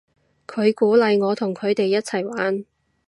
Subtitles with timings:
[0.47, 2.65] 佢鼓勵我同佢哋一齊玩